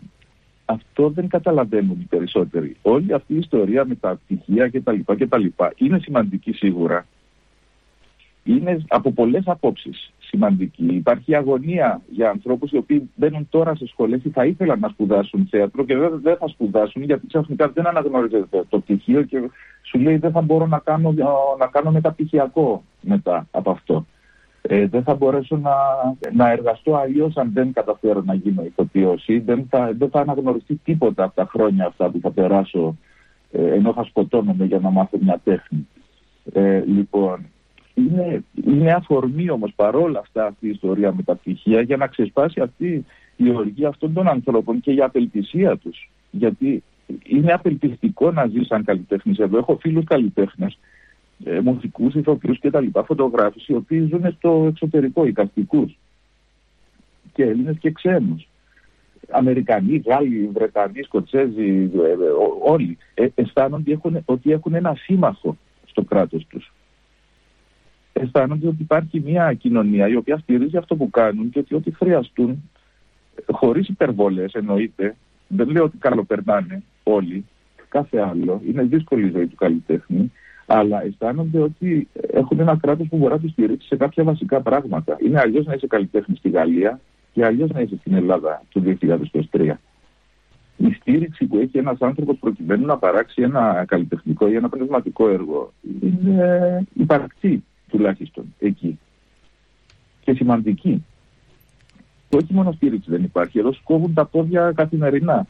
[0.64, 2.76] Αυτό δεν καταλαβαίνουν οι περισσότεροι.
[2.82, 5.46] Όλη αυτή η ιστορία με τα πτυχία κτλ.
[5.76, 7.06] είναι σημαντική σίγουρα
[8.46, 10.86] είναι από πολλές απόψεις σημαντική.
[10.86, 15.46] Υπάρχει αγωνία για ανθρώπους οι οποίοι μπαίνουν τώρα σε σχολές ή θα ήθελαν να σπουδάσουν
[15.50, 19.50] θέατρο και δεν, δεν θα σπουδάσουν γιατί ξαφνικά δεν αναγνωρίζεται το πτυχίο και
[19.82, 21.14] σου λέει δεν θα μπορώ να κάνω,
[21.58, 24.06] να κάνω μεταπτυχιακό μετά από αυτό.
[24.68, 25.74] Ε, δεν θα μπορέσω να,
[26.32, 30.80] να εργαστώ αλλιώς αν δεν καταφέρω να γίνω ηθοποιός ή δεν θα, δεν θα αναγνωριστεί
[30.84, 32.96] τίποτα από τα χρόνια αυτά που θα περάσω
[33.52, 35.88] ε, ενώ θα σκοτώνομαι για να μάθω μια τέχνη.
[36.52, 37.46] Ε, λοιπόν,
[37.96, 42.60] είναι, είναι αφορμή όμως παρόλα αυτά αυτή η ιστορία με τα πτυχία για να ξεσπάσει
[42.60, 43.04] αυτή
[43.36, 46.10] η οργή αυτών των ανθρώπων και η απελπισία τους.
[46.30, 46.82] Γιατί
[47.24, 49.58] είναι απελπιστικό να ζει σαν καλλιτέχνης εδώ.
[49.58, 50.78] Έχω φίλους καλλιτέχνες,
[51.44, 55.98] ε, μουσικούς, ηθοποιούς και τα λοιπά, φωτογράφους, οι οποίοι ζουν στο εξωτερικό, οικαστικούς.
[57.32, 58.48] Και Έλληνες και ξένους.
[59.30, 62.16] Αμερικανοί, Γάλλοι, Βρετανοί, Σκοτσέζοι, ε, ε,
[62.64, 65.56] όλοι ε, αισθάνονται ότι έχουν ένα σύμμαχο
[65.86, 66.72] στο κράτος τους
[68.20, 72.70] αισθάνονται ότι υπάρχει μια κοινωνία η οποία στηρίζει αυτό που κάνουν και ότι ό,τι χρειαστούν,
[73.50, 75.16] χωρίς υπερβολές εννοείται,
[75.48, 77.44] Δεν λέω ότι καλοπερνάνε όλοι,
[77.88, 78.60] κάθε άλλο.
[78.68, 80.32] Είναι δύσκολη η ζωή του καλλιτέχνη,
[80.66, 85.16] αλλά αισθάνονται ότι έχουν ένα κράτος που μπορεί να τους στηρίξει σε κάποια βασικά πράγματα.
[85.20, 87.00] Είναι αλλιώς να είσαι καλλιτέχνη στη Γαλλία
[87.32, 88.96] και αλλιώς να είσαι στην Ελλάδα του
[89.52, 89.72] 2023.
[90.76, 95.72] Η στήριξη που έχει ένας άνθρωπος προκειμένου να παράξει ένα καλλιτεχνικό ή ένα πνευματικό έργο
[96.00, 98.98] είναι υπαρκτή τουλάχιστον εκεί.
[100.20, 101.04] Και σημαντική.
[102.28, 105.46] Και όχι μόνο στήριξη δεν υπάρχει, εδώ σκόβουν τα πόδια καθημερινά.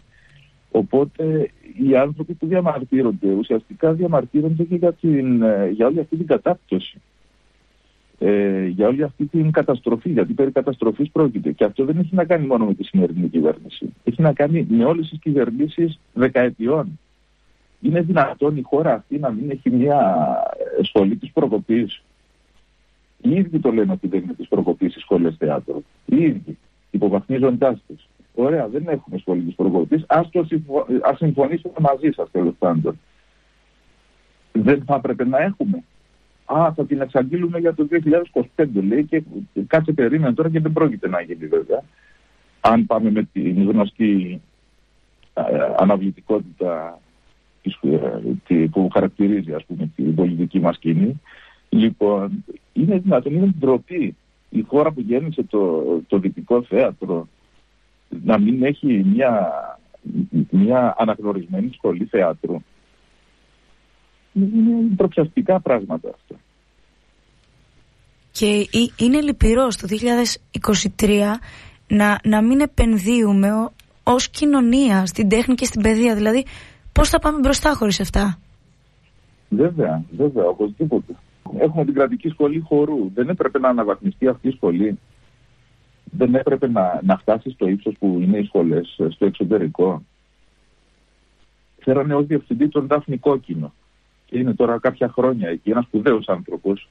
[0.71, 1.51] Οπότε
[1.83, 7.01] οι άνθρωποι που διαμαρτύρονται ουσιαστικά διαμαρτύρονται και για, την, ε, για όλη αυτή την κατάπτωση.
[8.19, 11.53] Ε, για όλη αυτή την καταστροφή, γιατί περί καταστροφής πρόκειται.
[11.53, 13.95] Και αυτό δεν έχει να κάνει μόνο με τη σημερινή κυβέρνηση.
[14.05, 16.99] Έχει να κάνει με όλες τις κυβερνήσεις δεκαετιών.
[17.81, 20.01] Είναι δυνατόν η χώρα αυτή να μην έχει μια
[20.83, 22.03] σχολή της προκοπής;
[23.27, 25.83] Οι ίδιοι το λένε ότι δεν είναι της προκοπής οι σχολές θεάτρου.
[26.05, 26.59] Οι ίδιοι,
[26.91, 28.09] υποβαθμίζοντάς τους.
[28.35, 30.05] Ωραία, δεν έχουμε σχολή της προκοπής.
[30.07, 30.87] Α συμφω...
[31.17, 32.99] συμφωνήσουμε μαζί σας τέλος πάντων.
[34.53, 35.83] Δεν θα έπρεπε να έχουμε.
[36.45, 37.89] Α, θα την εξαγγείλουμε για το
[38.57, 39.23] 2025 λέει και
[39.67, 41.83] κάτσε περίμενε τώρα και δεν πρόκειται να γίνει βέβαια.
[42.61, 44.41] Αν πάμε με την γνωστή
[45.77, 47.01] αναβλητικότητα
[48.49, 51.21] ε, που χαρακτηρίζει ας πούμε την πολιτική μας κοινή.
[51.77, 54.17] Λοιπόν, είναι δυνατόν, είναι ντροπή.
[54.51, 57.29] Η χώρα που γέννησε το, το δυτικό θέατρο,
[58.09, 59.53] να μην έχει μια,
[60.51, 62.57] μια αναγνωρισμένη σχολή θεάτρου.
[64.33, 66.35] Είναι προπιαστικά πράγματα αυτά.
[68.31, 69.89] Και είναι λυπηρός το
[70.97, 71.21] 2023
[71.89, 73.49] να, να μην επενδύουμε
[74.03, 76.15] ως κοινωνία στην τέχνη και στην παιδεία.
[76.15, 76.45] Δηλαδή,
[76.93, 78.39] πώς θα πάμε μπροστά χωρίς αυτά;
[79.49, 81.13] Βέβαια, βέβαια, οπωσδήποτε.
[81.59, 83.11] Έχουμε την κρατική σχολή χορού.
[83.15, 84.99] Δεν έπρεπε να αναβαθμιστεί αυτή η σχολή
[86.11, 90.03] δεν έπρεπε να, να φτάσει στο ύψος που είναι οι σχολές ε, στο εξωτερικό.
[91.79, 93.73] Φέρανε ως διευθυντή τον Δάφνη Κόκκινο.
[94.25, 96.89] Και είναι τώρα κάποια χρόνια εκεί ένας σπουδαίος άνθρωπος,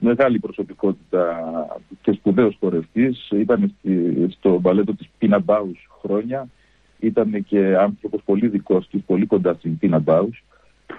[0.00, 1.42] μεγάλη προσωπικότητα
[2.02, 3.28] και σπουδαίος χορευτής.
[3.30, 3.74] Ήταν
[4.28, 6.48] στο μπαλέτο της Πίνα Μπάους χρόνια.
[6.98, 10.44] Ήταν και άνθρωπος πολύ δικός της, πολύ κοντά στην Πίνα Μπάους.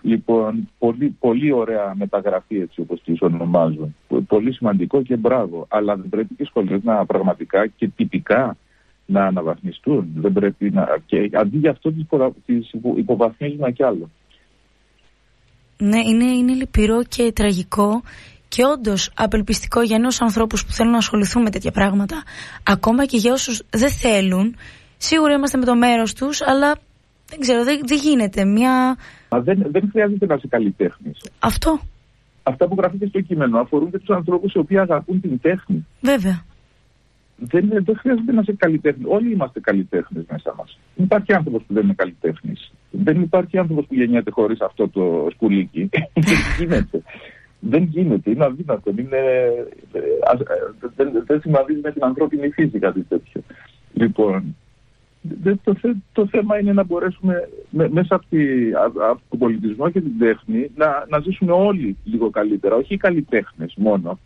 [0.01, 3.95] Λοιπόν, πολύ, πολύ ωραία μεταγραφή έτσι όπως τις ονομάζουν.
[4.27, 5.65] Πολύ σημαντικό και μπράβο.
[5.69, 8.57] Αλλά δεν πρέπει και οι σχολές να πραγματικά και τυπικά
[9.05, 10.07] να αναβαθμιστούν.
[10.15, 10.87] Δεν πρέπει να...
[11.05, 11.91] Και αντί για αυτό
[12.45, 14.09] τις υποβαθμίζουμε κι άλλο.
[15.77, 18.01] Ναι, είναι, είναι λυπηρό και τραγικό
[18.47, 22.23] και όντως απελπιστικό για νέους ανθρώπους που θέλουν να ασχοληθούν με τέτοια πράγματα.
[22.63, 24.55] Ακόμα και για όσους δεν θέλουν.
[24.97, 26.75] Σίγουρα είμαστε με το μέρος τους, αλλά
[27.29, 28.45] δεν ξέρω, δεν, δεν γίνεται.
[28.45, 28.97] Μια
[29.29, 31.17] Μα δεν, δεν χρειάζεται να είσαι καλλιτέχνης.
[31.39, 31.79] Αυτό.
[32.43, 35.85] Αυτά που γράφετε στο κείμενο αφορούν και τους ανθρώπους οι οποίοι αγαπούν την τέχνη.
[36.01, 36.43] Βέβαια.
[37.37, 39.05] Δεν, δεν χρειάζεται να είσαι καλλιτέχνης.
[39.09, 40.79] Όλοι είμαστε καλλιτέχνες μέσα μας.
[40.95, 42.71] Δεν υπάρχει άνθρωπος που δεν είναι καλλιτέχνης.
[42.91, 45.89] Δεν υπάρχει άνθρωπος που γεννιέται χωρίς αυτό το σκουλίκι.
[46.13, 47.01] δεν γίνεται.
[47.59, 48.29] Δεν γίνεται.
[48.31, 48.91] Είναι αδύνατο.
[48.97, 49.17] Είναι,
[49.91, 50.37] ε, ε,
[50.95, 53.41] δεν, δεν συμβαδίζει με την ανθρώπινη φύση κάτι τέτοιο.
[53.93, 54.55] Λοιπόν,
[55.63, 55.75] το,
[56.11, 61.05] το θέμα είναι να μπορέσουμε μέσα από, τη, από τον πολιτισμό και την τέχνη να,
[61.09, 64.19] να ζήσουμε όλοι λίγο καλύτερα, όχι οι καλλιτέχνες μόνο.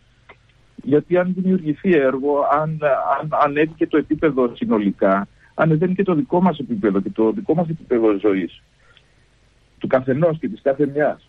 [0.84, 2.78] Γιατί αν δημιουργηθεί έργο, αν,
[3.20, 7.54] αν ανέβει και το επίπεδο συνολικά, ανεβαίνει και το δικό μας επίπεδο και το δικό
[7.54, 8.62] μας επίπεδο ζωής
[9.78, 11.28] του καθενός και της κάθε μιας.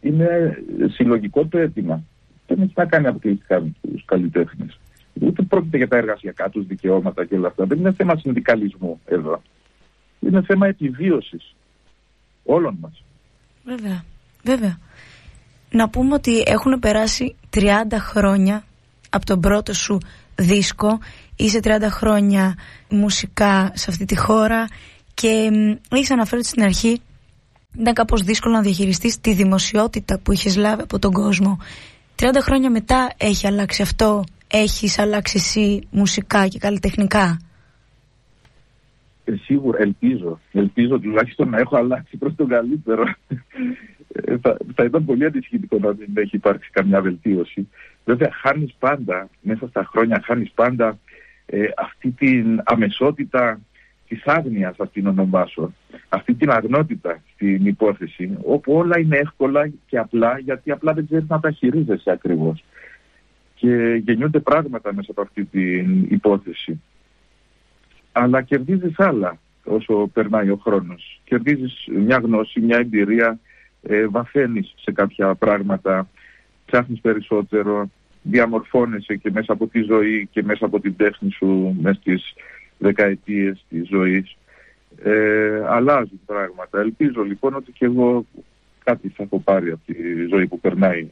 [0.00, 0.58] Είναι
[0.88, 2.02] συλλογικό το αίτημα.
[2.46, 4.78] Δεν έχει να κάνει αποκλειστικά με τους καλλιτέχνες.
[5.20, 7.64] Ούτε πρόκειται για τα εργασιακά τους δικαιώματα και όλα αυτά.
[7.64, 9.42] Δεν είναι θέμα συνδικαλισμού εδώ.
[10.20, 11.54] Είναι θέμα επιβίωσης
[12.44, 13.04] όλων μας.
[13.64, 14.04] Βέβαια.
[14.42, 14.78] Βέβαια.
[15.70, 18.64] Να πούμε ότι έχουν περάσει 30 χρόνια
[19.10, 19.98] από τον πρώτο σου
[20.34, 20.98] δίσκο.
[21.36, 22.54] Είσαι 30 χρόνια
[22.88, 24.66] μουσικά σε αυτή τη χώρα
[25.14, 25.50] και
[25.90, 27.00] έχεις αναφέρει στην αρχή
[27.78, 31.58] ήταν κάπως δύσκολο να διαχειριστείς τη δημοσιότητα που είχες λάβει από τον κόσμο.
[32.16, 37.38] 30 χρόνια μετά έχει αλλάξει αυτό έχεις αλλάξει εσύ μουσικά και καλλιτεχνικά;
[39.24, 40.40] Ε, σίγουρα, ελπίζω.
[40.52, 43.04] Ελπίζω τουλάχιστον να έχω αλλάξει προς τον καλύτερο.
[44.14, 47.68] Ε, θα, θα ήταν πολύ αντισχυτικό να μην έχει υπάρξει καμιά βελτίωση.
[48.04, 50.98] Βέβαια, χάνεις πάντα, μέσα στα χρόνια, χάνεις πάντα
[51.46, 53.60] ε, αυτή την αμεσότητα
[54.08, 55.72] της άγνοιας, α την ονομάσω.
[56.08, 61.28] Αυτή την αγνότητα στην υπόθεση, όπου όλα είναι εύκολα και απλά, γιατί απλά δεν ξέρεις
[61.28, 62.64] να τα χειρίζεσαι ακριβώς
[63.62, 66.82] και γεννιούνται πράγματα μέσα από αυτή την υπόθεση.
[68.12, 71.20] Αλλά κερδίζεις άλλα όσο περνάει ο χρόνος.
[71.24, 73.38] Κερδίζεις μια γνώση, μια εμπειρία,
[73.82, 76.08] ε, βαθαίνεις σε κάποια πράγματα,
[76.66, 77.90] ψάχνεις περισσότερο,
[78.22, 82.34] διαμορφώνεσαι και μέσα από τη ζωή και μέσα από την τέχνη σου μέσα στις
[82.78, 84.36] δεκαετίες της ζωής.
[85.02, 86.80] ε, αλλάζουν πράγματα.
[86.80, 88.26] Ελπίζω λοιπόν ότι και εγώ
[88.84, 89.94] κάτι θα έχω πάρει από τη
[90.30, 91.10] ζωή που περνάει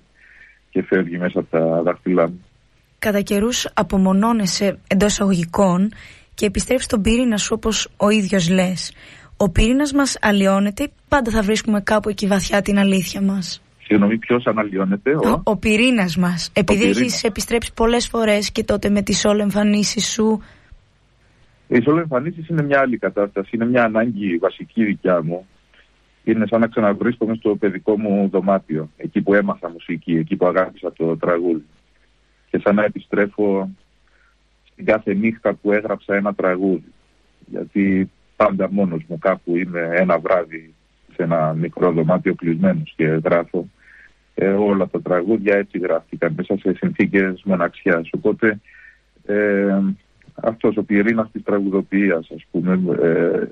[0.71, 2.45] και φεύγει μέσα από τα δάχτυλά μου.
[2.99, 5.93] Κατά καιρούς απομονώνεσαι εντός αγωγικών
[6.35, 8.93] και επιστρέφεις στον πυρήνα σου όπως ο ίδιος λες.
[9.37, 13.63] Ο πυρήνας μας αλλοιώνεται, πάντα θα βρίσκουμε κάπου εκεί βαθιά την αλήθεια μας.
[13.83, 16.51] Συγγνώμη, ποιος αναλυώνεται, ο, ο, ο πυρήνας μας.
[16.53, 20.43] Επειδή έχεις επιστρέψει πολλές φορές και τότε με τις όλε εμφανίσει σου.
[21.69, 23.51] Οι όλε εμφανίσει είναι μια άλλη κατάσταση.
[23.53, 25.47] Είναι μια ανάγκη βασική δικιά μου.
[26.25, 28.91] Είναι σαν να ξαναβρίσκομαι στο παιδικό μου δωμάτιο.
[28.97, 31.65] Εκεί που έμαθα μουσική, εκεί που αγάπησα το τραγούδι.
[32.51, 33.71] Και σαν να επιστρέφω
[34.73, 36.93] στην κάθε νύχτα που έγραψα ένα τραγούδι.
[37.47, 40.75] Γιατί πάντα μόνος μου κάπου είμαι ένα βράδυ
[41.15, 43.69] σε ένα μικρό δωμάτιο κλεισμένος και γράφω.
[44.35, 48.09] Ε, όλα τα τραγούδια έτσι γράφτηκαν μέσα σε συνθήκες μοναξιάς.
[48.13, 48.61] Οπότε
[49.27, 49.79] ε,
[50.35, 53.49] αυτός ο πυρήνας της τραγουδοποιίας ας πούμε ε,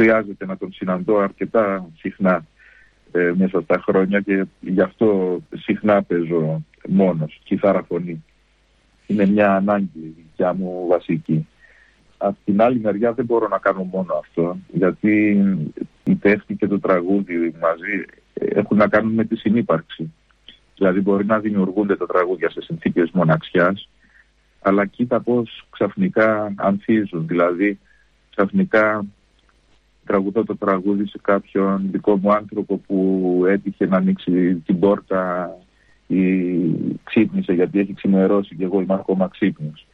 [0.00, 2.44] χρειάζεται να τον συναντώ αρκετά συχνά
[3.12, 8.24] ε, μέσα στα χρόνια και γι' αυτό συχνά παίζω μόνος, κιθάρα φωνή.
[9.06, 11.46] Είναι μια ανάγκη δικιά μου βασική.
[12.18, 15.44] Από την άλλη μεριά δεν μπορώ να κάνω μόνο αυτό, γιατί
[16.04, 20.12] η τέχνη και το τραγούδι μαζί έχουν να κάνουν με τη συνύπαρξη.
[20.76, 23.88] Δηλαδή μπορεί να δημιουργούνται τα τραγούδια σε συνθήκες μοναξιάς,
[24.62, 27.26] αλλά κοίτα πώς ξαφνικά ανθίζουν.
[27.26, 27.78] Δηλαδή
[28.30, 29.04] ξαφνικά
[30.10, 35.50] τραγουδώ το τραγούδι σε κάποιον δικό μου άνθρωπο που έτυχε να ανοίξει την πόρτα
[36.06, 36.56] ή
[37.04, 39.86] ξύπνησε γιατί έχει ξημερώσει και εγώ είμαι ακόμα ξύπνιος.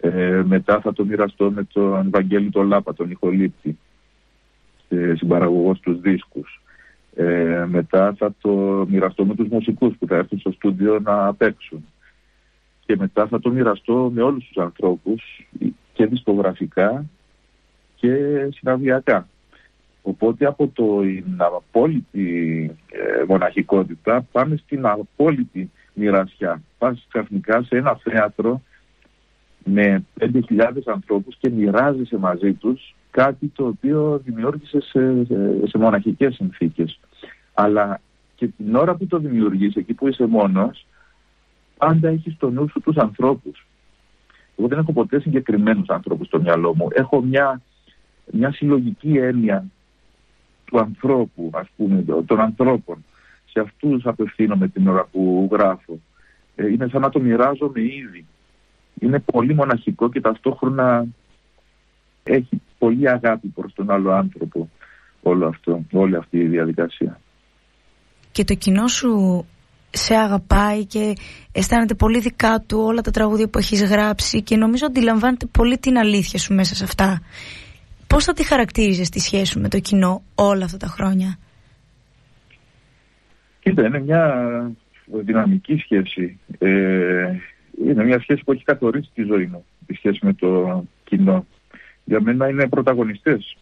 [0.00, 3.78] Ε, μετά θα το μοιραστώ με τον Βαγγέλη τον Λάπα, τον ηχολήπτη,
[4.88, 6.62] ε, συμπαραγωγός στους δίσκους.
[7.14, 8.50] Ε, μετά θα το
[8.88, 11.84] μοιραστώ με τους μουσικούς που θα έρθουν στο στούντιο να παίξουν.
[12.86, 15.46] Και μετά θα το μοιραστώ με όλους τους ανθρώπους
[15.92, 17.04] και δισκογραφικά
[17.94, 18.14] και
[18.50, 19.28] συναυλιακά.
[20.08, 26.62] Οπότε από την απόλυτη ε, μοναχικότητα πάμε στην απόλυτη μοιρασιά.
[26.78, 28.62] Πας ξαφνικά σε ένα θέατρο
[29.64, 36.34] με 5.000 ανθρώπους και μοιράζεσαι μαζί τους κάτι το οποίο δημιούργησε σε, σε, σε μοναχικές
[36.34, 37.00] συνθήκες.
[37.54, 38.00] Αλλά
[38.34, 40.86] και την ώρα που το δημιουργείς, εκεί που είσαι μόνος,
[41.76, 43.66] πάντα έχεις στο νου σου τους ανθρώπους.
[44.56, 46.88] Εγώ δεν έχω ποτέ συγκεκριμένους ανθρώπους στο μυαλό μου.
[46.92, 47.60] Έχω μια,
[48.32, 49.64] μια συλλογική έννοια
[50.66, 53.04] του ανθρώπου, ας πούμε, των ανθρώπων.
[53.50, 56.00] Σε αυτούς απευθύνομαι την ώρα που γράφω.
[56.54, 58.24] Ε, είναι σαν να το μοιράζομαι ήδη.
[59.00, 61.06] Είναι πολύ μοναχικό και ταυτόχρονα
[62.22, 64.68] έχει πολύ αγάπη προς τον άλλο άνθρωπο
[65.22, 67.20] όλο αυτό, όλη αυτή η διαδικασία.
[68.32, 69.44] Και το κοινό σου
[69.90, 71.12] σε αγαπάει και
[71.52, 75.98] αισθάνεται πολύ δικά του όλα τα τραγούδια που έχεις γράψει και νομίζω αντιλαμβάνεται πολύ την
[75.98, 77.20] αλήθεια σου μέσα σε αυτά.
[78.06, 81.38] Πώς θα τη χαρακτήριζες τη σχέση σου με το κοινό όλα αυτά τα χρόνια;
[83.66, 84.70] Κοίτα, είναι μια
[85.06, 86.38] δυναμική σχέση.
[86.58, 87.36] Ε,
[87.84, 91.46] είναι μια σχέση που έχει καθορίσει τη ζωή μου, τη σχέση με το κοινό.
[92.04, 93.56] Για μένα είναι πρωταγωνιστές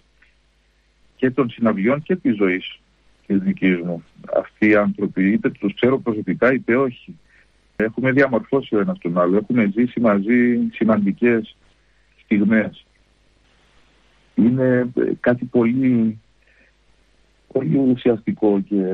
[1.17, 2.81] και των συναυλιών και της ζωής
[3.27, 4.05] της δικής μου.
[4.37, 7.19] Αυτοί οι άνθρωποι είτε τους ξέρω προσωπικά είτε όχι.
[7.77, 11.57] Έχουμε διαμορφώσει ο ένας τον άλλο, έχουμε ζήσει μαζί σημαντικές
[12.25, 12.84] στιγμές
[14.35, 16.19] είναι ε, κάτι πολύ,
[17.53, 18.85] πολύ ουσιαστικό και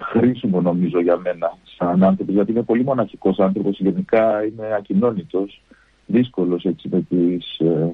[0.00, 5.62] χρήσιμο νομίζω για μένα σαν άνθρωπος, γιατί είμαι πολύ μοναχικός άνθρωπος, γενικά είμαι ακοινώνητος,
[6.06, 7.92] δύσκολος έτσι με τις ε,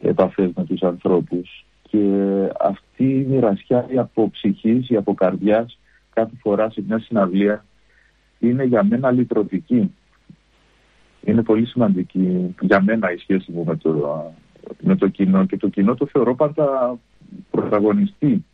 [0.00, 2.06] επαφές με τους ανθρώπους και
[2.60, 5.78] αυτή η μοιρασιά η από ψυχής, η από καρδιάς
[6.14, 7.64] κάθε φορά σε μια συναυλία
[8.38, 9.94] είναι για μένα λυτρωτική.
[11.24, 14.24] Είναι πολύ σημαντική για μένα η σχέση μου με το,
[14.80, 16.98] με το κοινό και το κοινό το θεωρώ πάντα
[17.50, 18.44] πρωταγωνιστή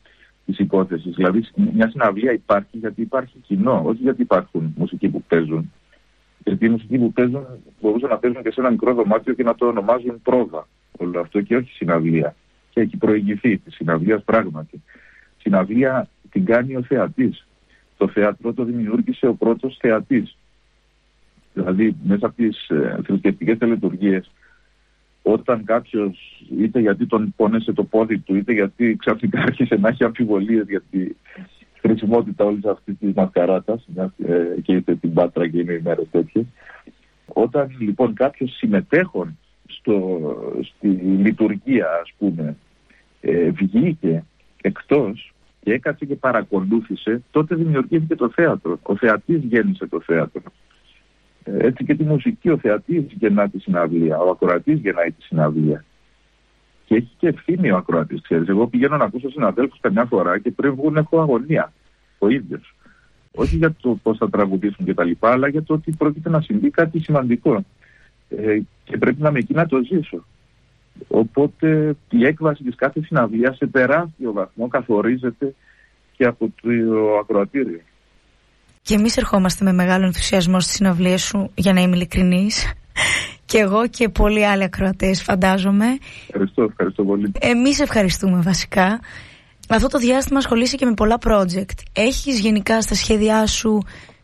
[0.47, 1.15] της υπόθεσης.
[1.15, 5.73] Δηλαδή, μια συναυλία υπάρχει γιατί υπάρχει κοινό, όχι γιατί υπάρχουν μουσικοί που παίζουν.
[6.45, 7.47] Γιατί οι μουσικοί που παίζουν
[7.81, 10.67] μπορούσαν να παίζουν και σε ένα μικρό δωμάτιο και να το ονομάζουν πρόβα
[10.99, 12.35] όλο αυτό και όχι συναυλία.
[12.71, 14.83] Και έχει προηγηθεί τη συναυλία πράγματι.
[15.39, 17.47] Συναυλία την κάνει ο θεατής.
[17.97, 20.37] Το θέατρο το δημιούργησε ο πρώτος θεατής.
[21.55, 24.31] Δηλαδή, μέσα από τις ε, θρησκευτικές τελετουργίες
[25.29, 30.05] όταν κάποιος είτε γιατί τον πόνεσε το πόδι του, είτε γιατί ξαφνικά άρχισε να έχει
[30.05, 31.09] αμφιβολίες για τη
[31.81, 33.87] χρησιμότητα όλης αυτής της μασκαράτας,
[34.27, 36.45] ε, και είτε την Πάτρα και είναι οι μέρες τέτοιες.
[37.27, 40.21] Όταν λοιπόν κάποιος συμμετέχον στο,
[40.63, 42.57] στη λειτουργία, ας πούμε,
[43.21, 44.25] ε, βγήκε
[44.63, 48.79] εκτός και έκατσε και παρακολούθησε, τότε δημιουργήθηκε το θέατρο.
[48.83, 50.43] Ο θεατής γέννησε το θέατρο.
[51.47, 55.85] Έτσι και τη μουσική ο θεατής γεννά τη συναυλία, ο ακροατής γεννάει τη συναυλία.
[56.85, 58.49] Και έχει και ευθύνη ο ακροατής, ξέρεις.
[58.49, 61.73] Εγώ πηγαίνω να ακούσω συναδέλφους καμιά φορά και πριν βγουν έχω αγωνία.
[62.19, 62.75] Ο ίδιος.
[63.35, 66.99] Όχι για το πώς θα τραγουδήσουν κτλ., αλλά για το ότι πρόκειται να συμβεί κάτι
[66.99, 67.65] σημαντικό.
[68.29, 70.25] Ε, και πρέπει να με εκεί να το ζήσω.
[71.09, 75.55] Οπότε η έκβαση της κάθε συναυλίας σε τεράστιο βαθμό καθορίζεται
[76.17, 76.71] και από το
[77.21, 77.81] ακροατήριο.
[78.87, 82.73] Και εμείς ερχόμαστε με μεγάλο ενθουσιασμό στις συναυλίες σου, για να είμαι ειλικρινής.
[83.51, 85.87] Και εγώ και πολλοί άλλοι ακροατές φαντάζομαι.
[86.29, 87.33] Ευχαριστώ, ευχαριστώ πολύ.
[87.39, 89.01] Εμείς ευχαριστούμε βασικά.
[89.69, 91.79] Αυτό το διάστημα ασχολείσαι και με πολλά project.
[91.93, 93.83] Έχεις γενικά στα σχέδιά σου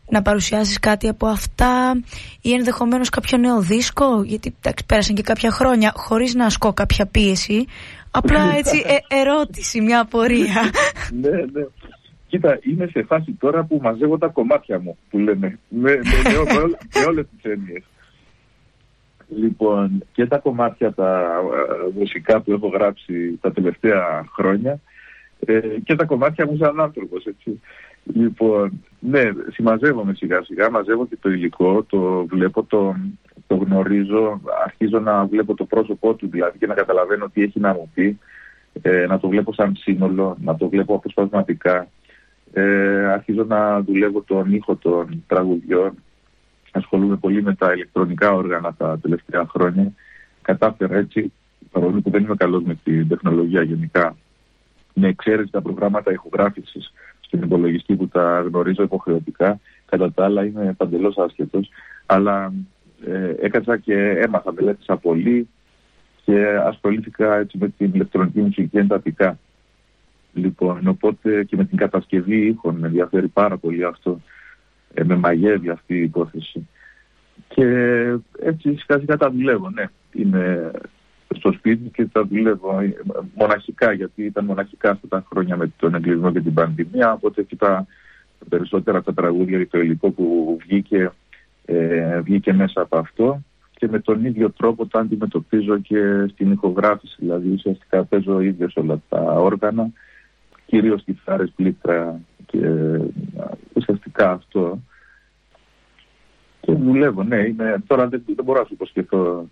[0.09, 2.01] να παρουσιάσεις κάτι από αυτά
[2.41, 7.05] ή ενδεχομένως κάποιο νέο δίσκο; Γιατί εντάξει, πέρασαν και κάποια χρόνια χωρίς να ασκώ κάποια
[7.05, 7.65] πίεση
[8.11, 10.71] απλά έτσι ε, ερώτηση, μια απορία
[11.11, 11.65] Ναι, ναι
[12.33, 16.61] Κοίτα, είμαι σε φάση τώρα που μαζεύω τα κομμάτια μου που λέμε με, με, με,
[16.99, 17.83] με όλες τις έννοιες
[19.27, 21.21] Λοιπόν, και τα κομμάτια τα
[21.89, 24.79] ε, μουσικά που έχω γράψει τα τελευταία χρόνια
[25.45, 27.61] ε, και τα κομμάτια μου σαν άνθρωπος, έτσι.
[28.03, 32.95] Λοιπόν, ναι, συμμαζεύομαι σιγά σιγά, μαζεύω και το υλικό, το βλέπω, το,
[33.47, 37.73] το γνωρίζω, αρχίζω να βλέπω το πρόσωπό του δηλαδή και να καταλαβαίνω τι έχει να
[37.73, 38.19] μου πει,
[38.81, 41.87] ε, να το βλέπω σαν σύνολο, να το βλέπω αποσπασματικά.
[42.53, 45.93] Ε, αρχίζω να δουλεύω τον ήχο των τραγουδιών,
[46.71, 49.91] ασχολούμαι πολύ με τα ηλεκτρονικά όργανα τα τελευταία χρόνια.
[50.41, 51.31] Κατάφερα έτσι,
[51.71, 54.15] παρόλο που δεν είμαι καλός με την τεχνολογία γενικά,
[54.93, 59.59] με εξαίρεση τα προγράμματα ηχογράφησης στην υπολογιστή που τα γνωρίζω υποχρεωτικά.
[59.85, 61.69] Κατά τα άλλα είμαι παντελώς άσχετος.
[62.05, 62.53] Αλλά
[63.05, 65.47] ε, έκατσα και έμαθα, μελέτησα πολύ
[66.25, 69.37] και ασχολήθηκα έτσι με την ηλεκτρονική μουσική εντατικά.
[70.33, 74.21] Λοιπόν, οπότε και με την κατασκευή ήχων με ενδιαφέρει πάρα πολύ αυτό.
[74.93, 76.67] Ε, με μαγεύει αυτή η υπόθεση.
[77.47, 77.65] Και
[78.39, 79.85] έτσι σιγά σιγά τα δουλεύω, ναι.
[80.11, 80.71] Είμαι
[81.35, 82.93] στο σπίτι και τα δουλεύω ε,
[83.35, 87.13] μοναχικά, γιατί ήταν μοναχικά αυτά τα χρόνια με τον εγκλισμό και την πανδημία.
[87.13, 87.85] Οπότε και τα
[88.49, 91.11] περισσότερα τα τραγούδια και το υλικό που βγήκε,
[91.65, 93.41] ε, βγήκε μέσα από αυτό.
[93.75, 97.15] Και με τον ίδιο τρόπο τα αντιμετωπίζω και στην ηχογράφηση.
[97.19, 99.91] Δηλαδή ουσιαστικά παίζω ίδιος όλα τα όργανα,
[100.73, 103.01] κυρίως κιθάρες, πλήκτρα και ε,
[103.73, 104.79] ουσιαστικά αυτό.
[106.59, 107.47] Και δουλεύω, ναι.
[107.47, 109.47] Είμαι, τώρα δεν, δεν μπορώ να σου υποσχεθώ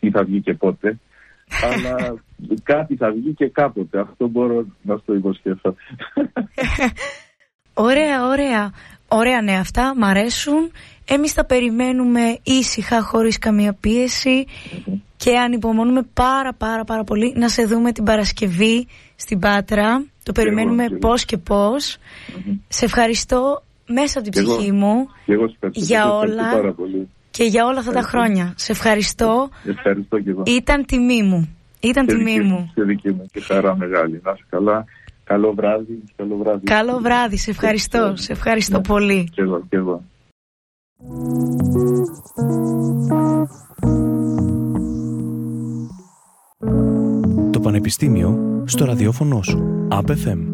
[0.00, 0.98] τι θα βγει και πότε
[1.70, 2.14] αλλά
[2.62, 4.00] κάτι θα βγει και κάποτε.
[4.00, 5.74] Αυτό μπορώ να το υποσχεθώ.
[7.88, 8.72] ωραία, ωραία.
[9.08, 10.70] Ωραία ναι αυτά, μ' αρέσουν.
[11.08, 13.76] Εμείς θα περιμένουμε ήσυχα, χωρίς καμία
[15.16, 20.04] και ανυπομονούμε πάρα πάρα πάρα πολύ να σε δούμε την Παρασκευή στην Πάτρα.
[20.24, 21.96] Το περιμένουμε εγώ, πώς και πως
[22.68, 25.08] Σε ευχαριστώ μέσα από την ψυχή μου
[25.72, 26.50] για όλα.
[26.50, 28.52] Πάρα πολύ και για όλα αυτά τα χρόνια.
[28.56, 29.48] Σε ευχαριστώ.
[29.64, 30.42] Ευχαριστώ και εγώ.
[30.46, 31.56] Ήταν τιμή μου.
[31.80, 32.72] Ήταν τιμή μου.
[32.74, 34.20] Και δική μου και χαρά μεγάλη.
[34.24, 34.84] Να είσαι καλά.
[35.24, 36.02] Καλό βράδυ.
[36.16, 36.64] Καλό βράδυ.
[36.64, 37.36] Καλό βράδυ.
[37.36, 38.12] Σε ευχαριστώ.
[38.16, 38.82] Σε ευχαριστώ ναι.
[38.82, 39.28] πολύ.
[39.32, 40.02] Και εγώ, και εγώ.
[47.50, 49.73] Το Πανεπιστήμιο στο ραδιόφωνο σου.
[49.90, 50.53] UpFM.